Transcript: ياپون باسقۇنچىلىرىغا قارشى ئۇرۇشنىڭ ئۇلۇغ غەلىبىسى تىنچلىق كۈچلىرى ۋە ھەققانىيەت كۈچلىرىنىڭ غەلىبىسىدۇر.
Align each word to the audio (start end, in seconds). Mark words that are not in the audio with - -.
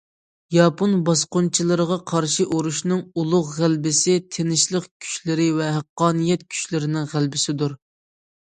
ياپون 0.53 0.93
باسقۇنچىلىرىغا 1.09 1.97
قارشى 2.11 2.45
ئۇرۇشنىڭ 2.55 3.03
ئۇلۇغ 3.23 3.51
غەلىبىسى 3.59 4.15
تىنچلىق 4.37 4.89
كۈچلىرى 5.05 5.47
ۋە 5.61 5.71
ھەققانىيەت 5.77 6.47
كۈچلىرىنىڭ 6.55 7.09
غەلىبىسىدۇر. 7.13 7.79